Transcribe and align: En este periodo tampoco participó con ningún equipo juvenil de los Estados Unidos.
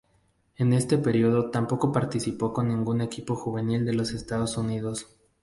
En 0.57 0.73
este 0.73 0.97
periodo 0.97 1.51
tampoco 1.51 1.91
participó 1.91 2.53
con 2.53 2.69
ningún 2.69 3.01
equipo 3.01 3.35
juvenil 3.35 3.85
de 3.85 3.93
los 3.93 4.13
Estados 4.13 4.57
Unidos. 4.57 5.15